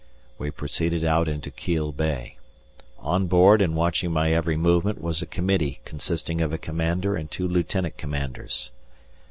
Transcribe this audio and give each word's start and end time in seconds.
We 0.39 0.49
proceeded 0.49 1.03
out 1.03 1.27
into 1.27 1.51
Kiel 1.51 1.91
Bay. 1.91 2.37
On 2.97 3.27
board 3.27 3.61
and 3.61 3.75
watching 3.75 4.11
my 4.11 4.31
every 4.31 4.57
movement 4.57 4.99
was 4.99 5.21
a 5.21 5.27
committee 5.27 5.79
consisting 5.85 6.41
of 6.41 6.51
a 6.51 6.57
commander 6.57 7.15
and 7.15 7.29
two 7.29 7.47
lieutenant 7.47 7.97
commanders. 7.97 8.71